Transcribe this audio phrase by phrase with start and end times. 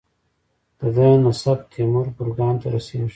[0.79, 3.09] د ده نسب تیمور ګورکان ته رسیږي.